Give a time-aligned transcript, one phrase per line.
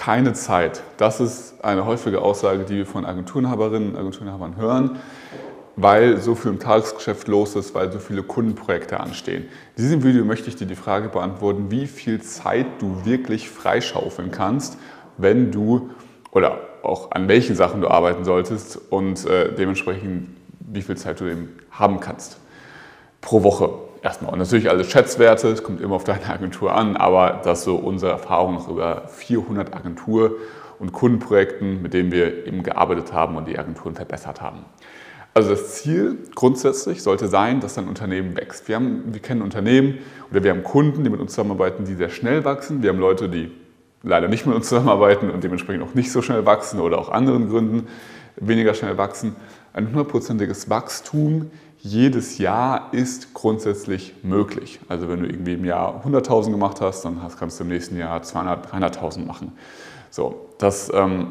[0.00, 0.82] keine Zeit.
[0.96, 4.98] Das ist eine häufige Aussage, die wir von Agenturenhaberinnen und Agenturenhabern hören,
[5.76, 9.42] weil so viel im Tagesgeschäft los ist, weil so viele Kundenprojekte anstehen.
[9.76, 14.30] In diesem Video möchte ich dir die Frage beantworten, wie viel Zeit du wirklich freischaufeln
[14.30, 14.78] kannst,
[15.18, 15.90] wenn du
[16.32, 20.28] oder auch an welchen Sachen du arbeiten solltest und äh, dementsprechend
[20.60, 22.38] wie viel Zeit du eben haben kannst
[23.20, 23.68] pro Woche
[24.02, 24.32] erstmal.
[24.32, 27.76] Und natürlich alle Schätzwerte, es kommt immer auf deine Agentur an, aber das ist so
[27.76, 30.36] unsere Erfahrung nach über 400 Agentur-
[30.78, 34.64] und Kundenprojekten, mit denen wir eben gearbeitet haben und die Agenturen verbessert haben.
[35.32, 38.66] Also das Ziel grundsätzlich sollte sein, dass dein Unternehmen wächst.
[38.66, 39.98] Wir, haben, wir kennen Unternehmen
[40.30, 42.82] oder wir haben Kunden, die mit uns zusammenarbeiten, die sehr schnell wachsen.
[42.82, 43.52] Wir haben Leute, die
[44.02, 47.48] leider nicht mit uns zusammenarbeiten und dementsprechend auch nicht so schnell wachsen oder auch anderen
[47.48, 47.86] Gründen
[48.36, 49.36] weniger schnell wachsen.
[49.72, 51.50] Ein hundertprozentiges Wachstum
[51.82, 54.80] jedes Jahr ist grundsätzlich möglich.
[54.88, 58.22] Also wenn du irgendwie im Jahr 100.000 gemacht hast, dann kannst du im nächsten Jahr
[58.22, 59.52] 200, 300.000 machen.
[60.10, 61.28] So, das ähm,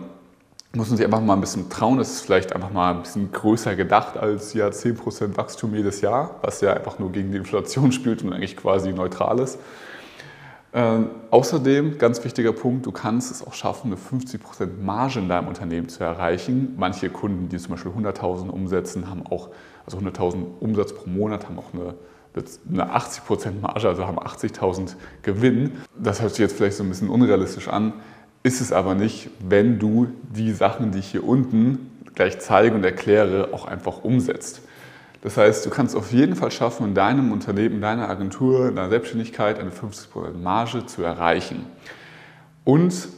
[0.74, 1.98] muss man sich einfach mal ein bisschen trauen.
[1.98, 6.36] Das ist vielleicht einfach mal ein bisschen größer gedacht als ja 10% Wachstum jedes Jahr,
[6.42, 9.60] was ja einfach nur gegen die Inflation spielt und eigentlich quasi neutral ist.
[10.72, 15.48] Ähm, außerdem, ganz wichtiger Punkt, du kannst es auch schaffen, eine 50% Marge in deinem
[15.48, 16.76] Unternehmen zu erreichen.
[16.78, 19.50] Manche Kunden, die zum Beispiel 100.000 umsetzen, haben auch,
[19.86, 21.96] also 100.000 Umsatz pro Monat, haben auch eine,
[22.72, 25.72] eine 80% Marge, also haben 80.000 Gewinn.
[25.98, 27.94] Das hört sich jetzt vielleicht so ein bisschen unrealistisch an,
[28.44, 32.84] ist es aber nicht, wenn du die Sachen, die ich hier unten gleich zeige und
[32.84, 34.62] erkläre, auch einfach umsetzt.
[35.22, 38.76] Das heißt, du kannst auf jeden Fall schaffen, in deinem Unternehmen, in deiner Agentur, in
[38.76, 41.66] deiner Selbstständigkeit eine 50% Marge zu erreichen.
[42.64, 43.10] Und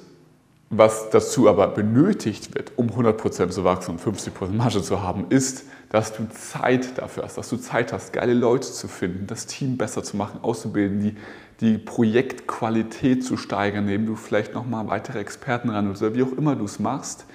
[0.71, 5.66] was dazu aber benötigt wird, um 100% zu wachsen und 50% Marge zu haben, ist,
[5.89, 9.77] dass du Zeit dafür hast, dass du Zeit hast, geile Leute zu finden, das Team
[9.77, 11.15] besser zu machen, auszubilden, die,
[11.59, 16.55] die Projektqualität zu steigern, indem du vielleicht nochmal weitere Experten ran oder wie auch immer
[16.55, 17.25] du es machst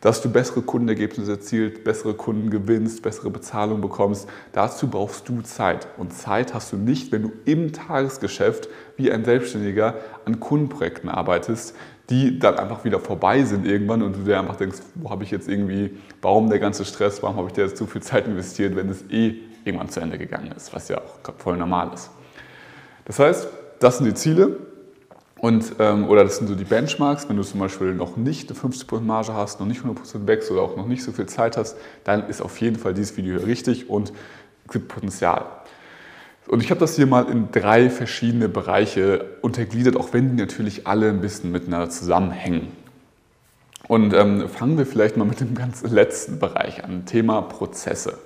[0.00, 4.28] dass du bessere Kundenergebnisse erzielst, bessere Kunden gewinnst, bessere Bezahlung bekommst.
[4.52, 5.88] Dazu brauchst du Zeit.
[5.98, 11.74] Und Zeit hast du nicht, wenn du im Tagesgeschäft wie ein Selbstständiger an Kundenprojekten arbeitest,
[12.08, 15.30] die dann einfach wieder vorbei sind irgendwann und du dir einfach denkst, wo habe ich
[15.30, 18.74] jetzt irgendwie, warum der ganze Stress, warum habe ich da jetzt so viel Zeit investiert,
[18.74, 22.10] wenn es eh irgendwann zu Ende gegangen ist, was ja auch voll normal ist.
[23.04, 23.48] Das heißt,
[23.78, 24.56] das sind die Ziele.
[25.40, 28.58] Und, ähm, oder das sind so die Benchmarks, wenn du zum Beispiel noch nicht eine
[28.58, 31.78] 50% Marge hast, noch nicht 100% wächst oder auch noch nicht so viel Zeit hast,
[32.04, 34.12] dann ist auf jeden Fall dieses Video hier richtig und
[34.70, 35.46] gibt Potenzial.
[36.46, 40.86] Und ich habe das hier mal in drei verschiedene Bereiche untergliedert, auch wenn die natürlich
[40.86, 42.68] alle ein bisschen miteinander zusammenhängen.
[43.88, 48.18] Und ähm, fangen wir vielleicht mal mit dem ganz letzten Bereich an, Thema Prozesse.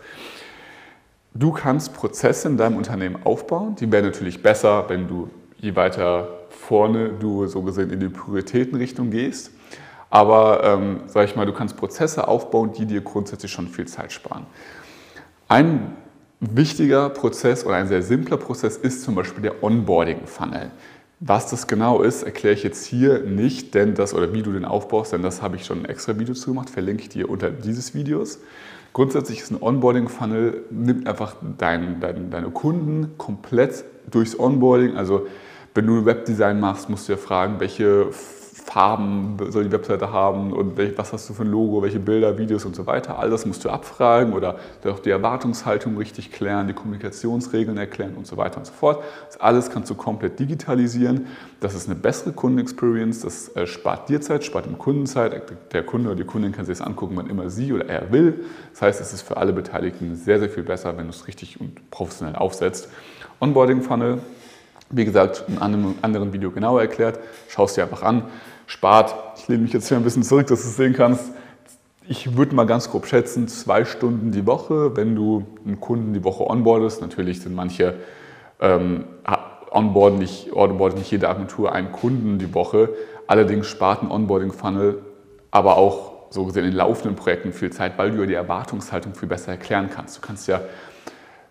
[1.32, 3.76] Du kannst Prozesse in deinem Unternehmen aufbauen.
[3.76, 9.10] Die werden natürlich besser, wenn du je weiter vorne du so gesehen in die Prioritätenrichtung
[9.10, 9.50] gehst.
[10.10, 14.12] Aber ähm, sag ich mal, du kannst Prozesse aufbauen, die dir grundsätzlich schon viel Zeit
[14.12, 14.47] sparen.
[15.48, 15.97] Ein
[16.41, 20.70] wichtiger Prozess oder ein sehr simpler Prozess ist zum Beispiel der Onboarding-Funnel.
[21.20, 24.65] Was das genau ist, erkläre ich jetzt hier nicht, denn das oder wie du den
[24.65, 27.50] aufbaust, denn das habe ich schon ein extra Video zu gemacht, verlinke ich dir unter
[27.50, 28.41] dieses Videos.
[28.92, 35.26] Grundsätzlich ist ein Onboarding-Funnel, nimmt einfach dein, dein, deine Kunden komplett durchs Onboarding, also
[35.74, 40.78] wenn du Webdesign machst, musst du ja fragen, welche Farben soll die Webseite haben und
[40.96, 43.18] was hast du für ein Logo, welche Bilder, Videos und so weiter.
[43.18, 48.26] All das musst du abfragen oder auch die Erwartungshaltung richtig klären, die Kommunikationsregeln erklären und
[48.26, 49.04] so weiter und so fort.
[49.26, 51.26] Das alles kannst du komplett digitalisieren.
[51.60, 55.42] Das ist eine bessere Kundenexperience, das äh, spart dir Zeit, spart dem Kunden Zeit.
[55.72, 58.46] Der Kunde oder die Kundin kann sich das angucken, wann immer sie oder er will.
[58.72, 61.60] Das heißt, es ist für alle Beteiligten sehr, sehr viel besser, wenn du es richtig
[61.60, 62.88] und professionell aufsetzt.
[63.41, 64.20] Onboarding Funnel
[64.91, 67.19] wie gesagt, in einem anderen Video genauer erklärt.
[67.49, 68.25] Schau es dir einfach an.
[68.67, 71.33] Spart, ich lehne mich jetzt hier ein bisschen zurück, dass du es sehen kannst.
[72.06, 76.22] Ich würde mal ganz grob schätzen, zwei Stunden die Woche, wenn du einen Kunden die
[76.22, 77.00] Woche onboardest.
[77.00, 77.95] Natürlich sind manche
[78.61, 79.05] ähm,
[79.71, 82.91] onboarden nicht, onboarden nicht jede Agentur einen Kunden die Woche.
[83.27, 85.03] Allerdings spart ein Onboarding-Funnel
[85.54, 89.53] aber auch so gesehen in laufenden Projekten viel Zeit, weil du die Erwartungshaltung viel besser
[89.53, 90.16] erklären kannst.
[90.16, 90.60] Du kannst ja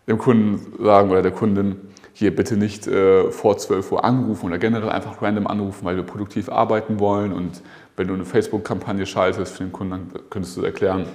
[0.07, 1.79] dem Kunden sagen oder der Kundin,
[2.13, 6.03] hier bitte nicht äh, vor 12 Uhr anrufen oder generell einfach random anrufen, weil wir
[6.03, 7.33] produktiv arbeiten wollen.
[7.33, 7.61] Und
[7.95, 11.07] wenn du eine Facebook-Kampagne schaltest für den Kunden, dann könntest du erklären,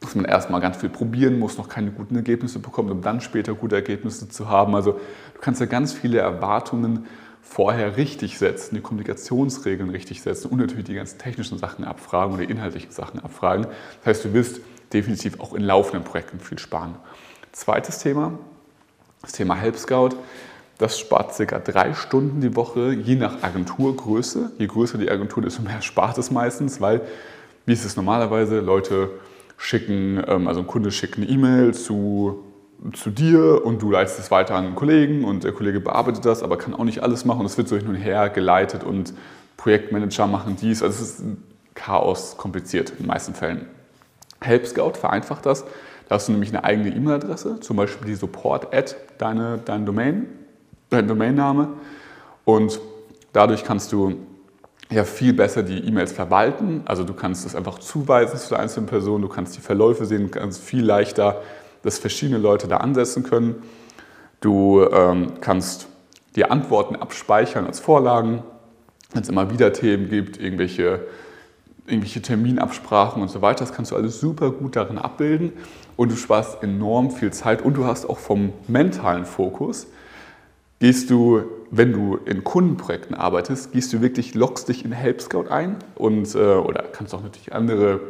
[0.00, 3.54] dass man erstmal ganz viel probieren muss, noch keine guten Ergebnisse bekommt, um dann später
[3.54, 4.74] gute Ergebnisse zu haben.
[4.74, 7.06] Also du kannst ja ganz viele Erwartungen
[7.40, 12.42] vorher richtig setzen, die Kommunikationsregeln richtig setzen und natürlich die ganzen technischen Sachen abfragen oder
[12.42, 13.66] inhaltlichen Sachen abfragen.
[14.00, 14.60] Das heißt, du wirst
[14.92, 16.96] definitiv auch in laufenden Projekten viel sparen.
[17.52, 18.38] Zweites Thema,
[19.22, 20.10] das Thema Help Scout.
[20.78, 24.52] Das spart circa drei Stunden die Woche, je nach Agenturgröße.
[24.58, 27.00] Je größer die Agentur, desto mehr spart es meistens, weil,
[27.64, 29.10] wie ist es normalerweise, Leute
[29.56, 32.44] schicken, ähm, also ein Kunde schickt eine E-Mail zu,
[32.92, 36.42] zu dir und du leitest es weiter an einen Kollegen und der Kollege bearbeitet das,
[36.42, 37.46] aber kann auch nicht alles machen.
[37.46, 39.14] Es wird so hin und her geleitet und
[39.56, 40.82] Projektmanager machen dies.
[40.82, 41.24] Also es ist
[41.74, 43.66] Chaos kompliziert in den meisten Fällen.
[44.40, 45.64] Help Scout vereinfacht das.
[46.08, 50.26] Da hast du nämlich eine eigene E-Mail-Adresse, zum Beispiel die Support-Ad, deine, dein Domain
[50.90, 51.68] dein Domainname
[52.44, 52.80] und
[53.32, 54.14] dadurch kannst du
[54.90, 56.82] ja viel besser die E-Mails verwalten.
[56.84, 60.30] Also du kannst es einfach zuweisen zu der einzelnen Person, du kannst die Verläufe sehen,
[60.30, 61.42] kannst viel leichter,
[61.82, 63.62] dass verschiedene Leute da ansetzen können.
[64.40, 65.88] Du ähm, kannst
[66.36, 68.42] die Antworten abspeichern als Vorlagen,
[69.12, 71.00] wenn es immer wieder Themen gibt, irgendwelche,
[71.86, 73.60] irgendwelche Terminabsprachen und so weiter.
[73.60, 75.52] Das kannst du alles super gut darin abbilden
[75.96, 79.86] und du sparst enorm viel Zeit und du hast auch vom mentalen Fokus
[80.78, 85.48] gehst du, wenn du in Kundenprojekten arbeitest, gehst du wirklich, loggst dich in Help Scout
[85.48, 88.00] ein und, äh, oder kannst auch natürlich andere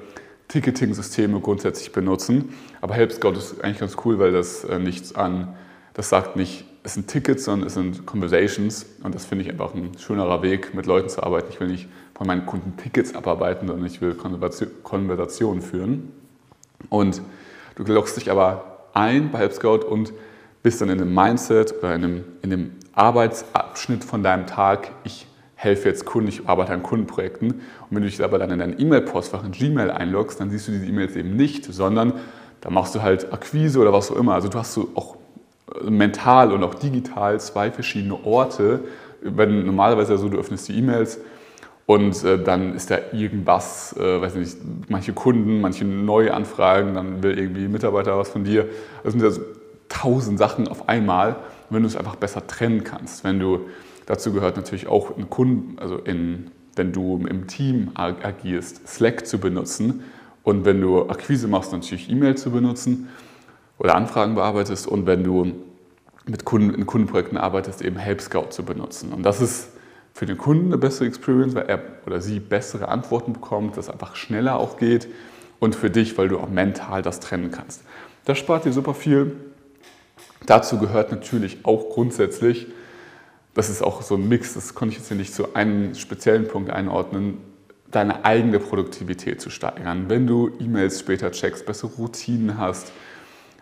[0.48, 2.50] Ticketing-Systeme grundsätzlich benutzen.
[2.80, 5.54] Aber Help Scout ist eigentlich ganz cool, weil das äh, nichts an,
[5.94, 8.86] das sagt nicht, es sind Tickets, sondern es sind Conversations.
[9.02, 11.48] Und das finde ich einfach ein schönerer Weg, mit Leuten zu arbeiten.
[11.50, 16.12] Ich will nicht von meinen Kunden Tickets abarbeiten, sondern ich will Konversationen führen.
[16.88, 17.20] Und
[17.74, 20.12] du loggst dich aber ein bei Help Scout und
[20.62, 25.26] bist dann in einem Mindset oder in einem, in einem Arbeitsabschnitt von deinem Tag, ich
[25.56, 27.50] helfe jetzt Kunden, ich arbeite an Kundenprojekten.
[27.50, 27.60] Und
[27.90, 30.86] wenn du dich aber dann in dein E-Mail-Postfach in Gmail einloggst, dann siehst du diese
[30.86, 32.14] E-Mails eben nicht, sondern
[32.62, 34.34] da machst du halt Akquise oder was auch immer.
[34.34, 35.16] Also du hast so auch
[35.74, 38.80] äh, mental und auch digital zwei verschiedene Orte.
[39.20, 41.20] Wenn normalerweise so, du öffnest die E-Mails
[41.86, 44.56] und äh, dann ist da irgendwas, äh, weiß nicht,
[44.88, 48.68] manche Kunden, manche neue Anfragen, dann will irgendwie ein Mitarbeiter was von dir.
[49.04, 49.42] Das sind ja so
[49.88, 51.36] tausend Sachen auf einmal,
[51.70, 53.22] wenn du es einfach besser trennen kannst.
[53.22, 53.66] Wenn du,
[54.04, 59.38] dazu gehört natürlich auch in Kunden, also in, wenn du im Team agierst, Slack zu
[59.38, 60.02] benutzen
[60.42, 63.08] und wenn du Akquise machst, natürlich E-Mail zu benutzen
[63.78, 65.52] oder Anfragen bearbeitest und wenn du
[66.26, 69.12] mit Kunden, in Kundenprojekten arbeitest, eben Help Scout zu benutzen.
[69.12, 69.68] Und das ist
[70.16, 74.16] für den Kunden eine bessere Experience, weil er oder sie bessere Antworten bekommt, das einfach
[74.16, 75.08] schneller auch geht
[75.58, 77.82] und für dich, weil du auch mental das trennen kannst.
[78.24, 79.36] Das spart dir super viel
[80.46, 82.68] Dazu gehört natürlich auch grundsätzlich,
[83.54, 86.46] das ist auch so ein Mix, das konnte ich jetzt hier nicht zu einem speziellen
[86.46, 87.38] Punkt einordnen,
[87.90, 90.08] deine eigene Produktivität zu steigern.
[90.08, 92.92] Wenn du E-Mails später checkst, bessere Routinen hast,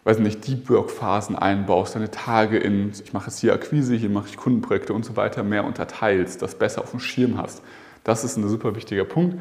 [0.04, 4.10] weiß nicht, Deep Work Phasen einbaust, deine Tage in, ich mache jetzt hier Akquise, hier
[4.10, 7.62] mache ich Kundenprojekte und so weiter, mehr unterteilst, das besser auf dem Schirm hast.
[8.04, 9.38] Das ist ein super wichtiger Punkt.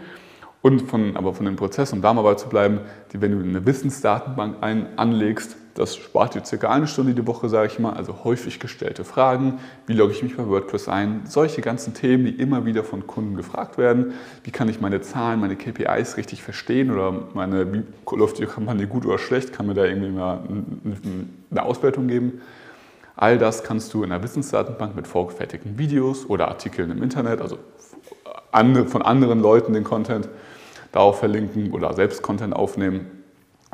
[0.62, 2.80] Und von, aber von dem Prozess, um da mal bei zu bleiben,
[3.12, 7.50] die, wenn du eine Wissensdatenbank ein, anlegst, das spart dir circa eine Stunde die Woche,
[7.50, 7.94] sage ich mal.
[7.94, 9.60] Also häufig gestellte Fragen.
[9.88, 11.22] Wie logge ich mich bei WordPress ein?
[11.26, 14.14] Solche ganzen Themen, die immer wieder von Kunden gefragt werden.
[14.44, 16.92] Wie kann ich meine Zahlen, meine KPIs richtig verstehen?
[16.92, 17.84] Oder meine, wie
[18.16, 19.52] läuft die Kampagne gut oder schlecht?
[19.52, 20.42] Kann mir da irgendwie mal
[21.50, 22.42] eine Auswertung geben?
[23.16, 27.58] All das kannst du in einer Wissensdatenbank mit vorgefertigten Videos oder Artikeln im Internet, also
[28.52, 30.30] von anderen Leuten den Content,
[30.92, 33.23] darauf verlinken oder selbst Content aufnehmen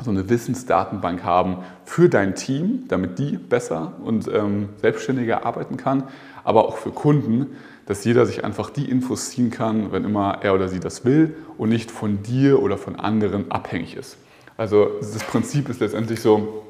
[0.02, 6.04] so eine Wissensdatenbank haben für dein Team, damit die besser und ähm, selbstständiger arbeiten kann,
[6.44, 7.56] aber auch für Kunden,
[7.86, 11.34] dass jeder sich einfach die Infos ziehen kann, wenn immer er oder sie das will
[11.58, 14.16] und nicht von dir oder von anderen abhängig ist.
[14.56, 16.64] Also das Prinzip ist letztendlich so,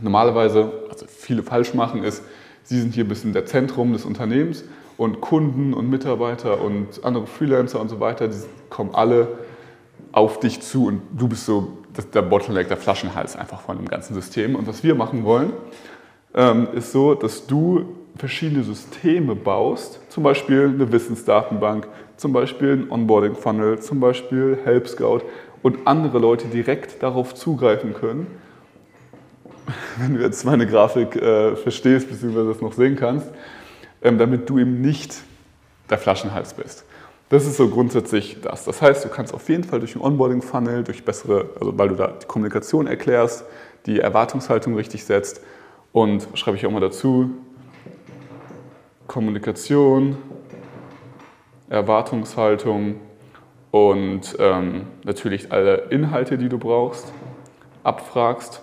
[0.00, 2.22] normalerweise, also viele falsch machen, ist,
[2.64, 4.64] sie sind hier ein bisschen der Zentrum des Unternehmens
[4.96, 8.36] und Kunden und Mitarbeiter und andere Freelancer und so weiter, die
[8.70, 9.28] kommen alle
[10.12, 11.78] auf dich zu und du bist so
[12.14, 14.54] der Bottleneck, der Flaschenhals einfach von dem ganzen System.
[14.54, 15.52] Und was wir machen wollen,
[16.34, 22.90] ähm, ist so, dass du verschiedene Systeme baust, zum Beispiel eine Wissensdatenbank, zum Beispiel ein
[22.90, 25.22] Onboarding-Funnel, zum Beispiel Help Scout
[25.62, 28.26] und andere Leute direkt darauf zugreifen können.
[29.98, 32.46] Wenn du jetzt meine Grafik äh, verstehst, bzw.
[32.48, 33.28] das noch sehen kannst,
[34.02, 35.22] ähm, damit du eben nicht
[35.88, 36.84] der Flaschenhals bist.
[37.30, 38.64] Das ist so grundsätzlich das.
[38.64, 41.94] Das heißt, du kannst auf jeden Fall durch den Onboarding-Funnel, durch bessere, also weil du
[41.94, 43.44] da die Kommunikation erklärst,
[43.86, 45.40] die Erwartungshaltung richtig setzt
[45.92, 47.30] und schreibe ich auch mal dazu,
[49.06, 50.18] Kommunikation,
[51.68, 52.96] Erwartungshaltung
[53.70, 57.12] und ähm, natürlich alle Inhalte, die du brauchst,
[57.84, 58.60] abfragst.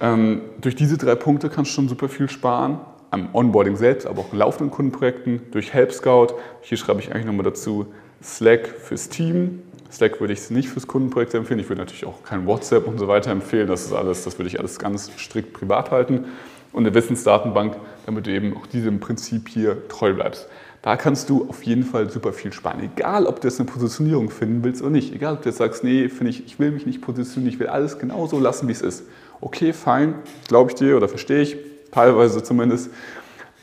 [0.00, 2.80] Ähm, durch diese drei Punkte kannst du schon super viel sparen
[3.10, 6.28] am Onboarding selbst, aber auch laufenden Kundenprojekten durch Help Scout.
[6.62, 7.86] Hier schreibe ich eigentlich nochmal dazu
[8.22, 9.62] Slack fürs Team.
[9.90, 11.58] Slack würde ich nicht fürs Kundenprojekt empfehlen.
[11.58, 13.66] Ich würde natürlich auch kein WhatsApp und so weiter empfehlen.
[13.66, 16.26] Das ist alles, das würde ich alles ganz strikt privat halten.
[16.72, 17.76] Und eine Wissensdatenbank
[18.06, 20.48] damit du eben auch diesem Prinzip hier treu bleibst.
[20.82, 22.80] Da kannst du auf jeden Fall super viel sparen.
[22.82, 25.14] Egal, ob du jetzt eine Positionierung finden willst oder nicht.
[25.14, 27.66] Egal, ob du jetzt sagst, nee, finde ich, ich will mich nicht positionieren, ich will
[27.66, 29.04] alles genauso lassen, wie es ist.
[29.40, 30.14] Okay, fein,
[30.48, 31.56] glaube ich dir oder verstehe ich,
[31.90, 32.90] teilweise zumindest.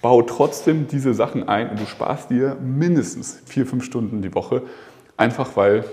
[0.01, 4.61] Bau trotzdem diese Sachen ein und du sparst dir mindestens vier, fünf Stunden die Woche,
[5.17, 5.83] einfach weil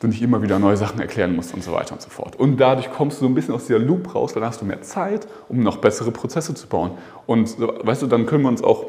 [0.00, 2.36] du nicht immer wieder neue Sachen erklären musst und so weiter und so fort.
[2.36, 4.82] Und dadurch kommst du so ein bisschen aus dieser Loop raus, dann hast du mehr
[4.82, 6.92] Zeit, um noch bessere Prozesse zu bauen.
[7.26, 8.86] Und weißt du, dann können wir uns auch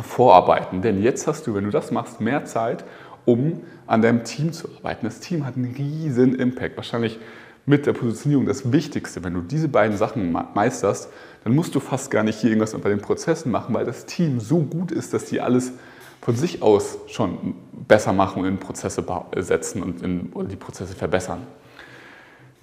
[0.00, 0.82] vorarbeiten.
[0.82, 2.84] Denn jetzt hast du, wenn du das machst, mehr Zeit,
[3.24, 5.04] um an deinem Team zu arbeiten.
[5.04, 6.76] Das Team hat einen riesen Impact.
[6.76, 7.18] Wahrscheinlich
[7.66, 9.22] mit der Positionierung das Wichtigste.
[9.22, 11.08] Wenn du diese beiden Sachen meisterst,
[11.44, 14.40] dann musst du fast gar nicht hier irgendwas bei den Prozessen machen, weil das Team
[14.40, 15.72] so gut ist, dass die alles
[16.20, 17.54] von sich aus schon
[17.88, 19.04] besser machen und in Prozesse
[19.38, 21.46] setzen und, in, und die Prozesse verbessern.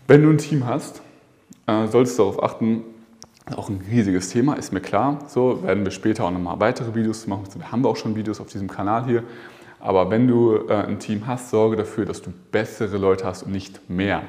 [0.07, 1.01] Wenn du ein Team hast,
[1.65, 2.83] äh, solltest du darauf achten,
[3.55, 5.19] auch ein riesiges Thema, ist mir klar.
[5.27, 7.45] So werden wir später auch nochmal weitere Videos machen.
[7.55, 9.23] Wir haben auch schon Videos auf diesem Kanal hier.
[9.79, 13.51] Aber wenn du äh, ein Team hast, sorge dafür, dass du bessere Leute hast und
[13.51, 14.23] nicht mehr.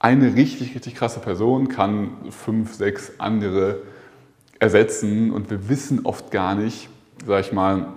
[0.00, 3.82] Eine richtig, richtig krasse Person kann fünf, sechs andere
[4.60, 6.88] ersetzen und wir wissen oft gar nicht,
[7.26, 7.88] sag ich mal,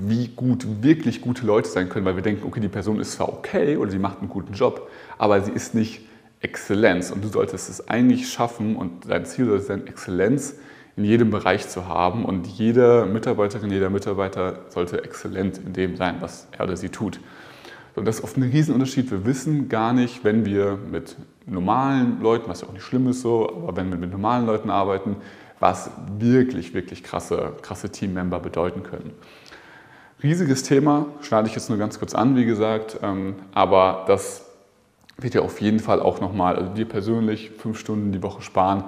[0.00, 3.28] wie gut wirklich gute Leute sein können, weil wir denken, okay, die Person ist zwar
[3.28, 6.02] okay oder sie macht einen guten Job, aber sie ist nicht
[6.40, 7.10] Exzellenz.
[7.10, 10.56] Und du solltest es eigentlich schaffen und dein Ziel sollte sein, Exzellenz
[10.96, 12.24] in jedem Bereich zu haben.
[12.24, 17.20] Und jede Mitarbeiterin, jeder Mitarbeiter sollte exzellent in dem sein, was er oder sie tut.
[17.94, 19.10] Und das ist oft ein Riesenunterschied.
[19.10, 23.22] Wir wissen gar nicht, wenn wir mit normalen Leuten, was ja auch nicht schlimm ist
[23.22, 25.16] so, aber wenn wir mit normalen Leuten arbeiten,
[25.60, 29.12] was wirklich, wirklich krasse, krasse Teammember bedeuten können.
[30.22, 34.46] Riesiges Thema, schneide ich jetzt nur ganz kurz an, wie gesagt, ähm, aber das
[35.18, 38.84] wird dir auf jeden Fall auch nochmal, also dir persönlich fünf Stunden die Woche sparen.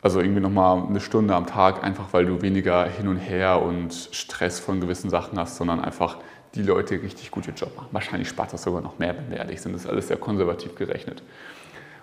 [0.00, 3.92] Also irgendwie nochmal eine Stunde am Tag, einfach weil du weniger hin und her und
[4.12, 6.18] Stress von gewissen Sachen hast, sondern einfach
[6.54, 7.88] die Leute richtig gut ihren Job machen.
[7.92, 9.74] Wahrscheinlich spart das sogar noch mehr, wenn wir ehrlich sind.
[9.74, 11.22] Das ist alles sehr konservativ gerechnet.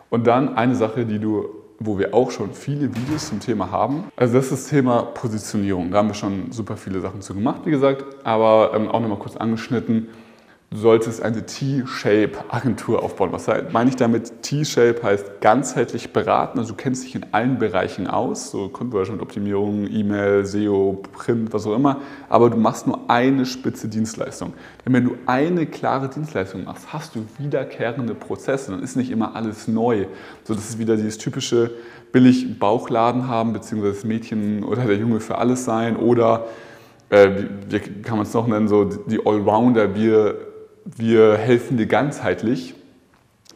[0.10, 1.50] Und dann eine Sache, die du,
[1.80, 4.06] wo wir auch schon viele Videos zum Thema haben.
[4.16, 5.92] Also das ist das Thema Positionierung.
[5.92, 9.20] Da haben wir schon super viele Sachen zu gemacht, wie gesagt, aber ähm, auch nochmal
[9.20, 10.10] kurz angeschnitten
[10.76, 13.32] du solltest eine T-Shape-Agentur aufbauen.
[13.32, 14.42] Was meine ich damit?
[14.42, 20.46] T-Shape heißt ganzheitlich beraten, also du kennst dich in allen Bereichen aus, so Conversion-Optimierung, E-Mail,
[20.46, 24.54] SEO, Print, was auch immer, aber du machst nur eine spitze Dienstleistung.
[24.86, 29.36] Denn wenn du eine klare Dienstleistung machst, hast du wiederkehrende Prozesse, dann ist nicht immer
[29.36, 30.08] alles neu.
[30.44, 31.72] So, das ist wieder dieses typische
[32.12, 36.48] billig Bauchladen haben, beziehungsweise das Mädchen oder der Junge für alles sein oder
[37.10, 37.30] äh,
[37.70, 40.36] wie kann man es noch nennen, so die Allrounder, wir
[40.86, 42.76] wir helfen dir ganzheitlich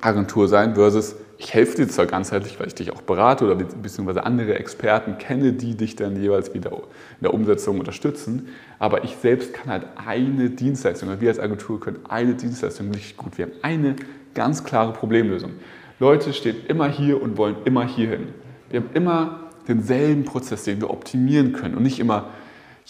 [0.01, 4.25] Agentur sein versus ich helfe dir zwar ganzheitlich, weil ich dich auch berate oder beziehungsweise
[4.25, 9.53] andere Experten kenne, die dich dann jeweils wieder in der Umsetzung unterstützen, aber ich selbst
[9.53, 13.37] kann halt eine Dienstleistung, oder wir als Agentur können eine Dienstleistung richtig gut.
[13.37, 13.95] Wir haben eine
[14.33, 15.51] ganz klare Problemlösung.
[15.99, 18.27] Leute stehen immer hier und wollen immer hier hin.
[18.69, 22.31] Wir haben immer denselben Prozess, den wir optimieren können und nicht immer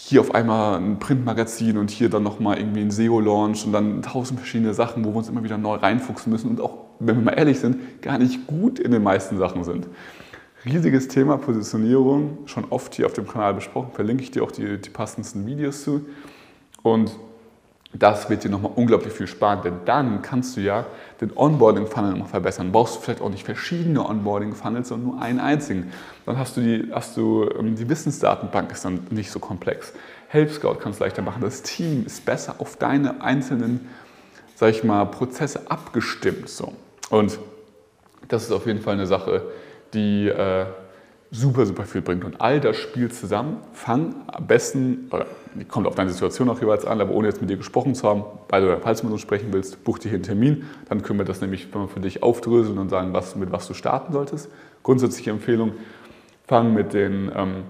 [0.06, 4.40] hier auf einmal ein Printmagazin und hier dann nochmal irgendwie ein SEO-Launch und dann tausend
[4.40, 7.32] verschiedene Sachen, wo wir uns immer wieder neu reinfuchsen müssen und auch, wenn wir mal
[7.32, 9.86] ehrlich sind, gar nicht gut in den meisten Sachen sind.
[10.64, 14.78] Riesiges Thema Positionierung, schon oft hier auf dem Kanal besprochen, verlinke ich dir auch die,
[14.78, 16.06] die passendsten Videos zu.
[16.82, 17.16] Und
[17.92, 20.86] das wird dir nochmal unglaublich viel sparen, denn dann kannst du ja
[21.20, 22.70] den Onboarding-Funnel noch verbessern.
[22.70, 25.92] Brauchst du vielleicht auch nicht verschiedene Onboarding-Funnels, sondern nur einen einzigen.
[26.24, 29.92] Dann hast du die, hast du, ähm, die Wissensdatenbank ist dann nicht so komplex.
[30.28, 31.42] Help Scout kannst du leichter machen.
[31.42, 33.88] Das Team ist besser auf deine einzelnen,
[34.54, 36.48] sag ich mal, Prozesse abgestimmt.
[36.48, 36.72] So.
[37.10, 37.40] Und
[38.28, 39.42] das ist auf jeden Fall eine Sache,
[39.94, 40.66] die äh,
[41.30, 42.24] super, super viel bringt.
[42.24, 43.58] Und all das spielt zusammen.
[43.72, 45.26] Fang am besten, oder
[45.68, 48.24] kommt auf deine Situation auch jeweils an, aber ohne jetzt mit dir gesprochen zu haben,
[48.48, 50.64] weil falls du mit uns sprechen willst, buch dir hier einen Termin.
[50.88, 54.12] Dann können wir das nämlich für dich aufdröseln und sagen, was, mit was du starten
[54.12, 54.48] solltest.
[54.82, 55.72] Grundsätzliche Empfehlung,
[56.46, 57.62] fang mit den ähm,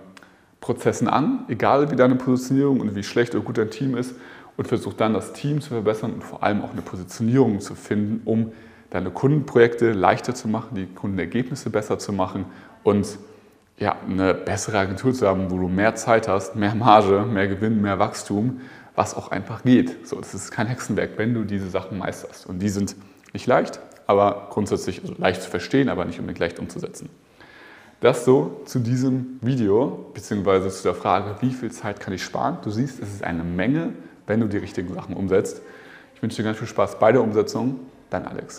[0.60, 4.14] Prozessen an, egal wie deine Positionierung und wie schlecht oder gut dein Team ist,
[4.56, 8.20] und versuch dann das Team zu verbessern und vor allem auch eine Positionierung zu finden,
[8.26, 8.52] um
[8.90, 12.44] deine Kundenprojekte leichter zu machen, die Kundenergebnisse besser zu machen
[12.82, 13.18] und
[13.80, 17.80] ja, eine bessere Agentur zu haben, wo du mehr Zeit hast, mehr Marge, mehr Gewinn,
[17.80, 18.60] mehr Wachstum,
[18.94, 20.06] was auch einfach geht.
[20.06, 22.46] So, das ist kein Hexenwerk, wenn du diese Sachen meisterst.
[22.46, 22.94] Und die sind
[23.32, 27.08] nicht leicht, aber grundsätzlich also leicht zu verstehen, aber nicht unbedingt leicht umzusetzen.
[28.00, 32.58] Das so zu diesem Video, beziehungsweise zu der Frage, wie viel Zeit kann ich sparen?
[32.62, 33.94] Du siehst, es ist eine Menge,
[34.26, 35.62] wenn du die richtigen Sachen umsetzt.
[36.14, 37.80] Ich wünsche dir ganz viel Spaß bei der Umsetzung.
[38.10, 38.46] Dein Alex.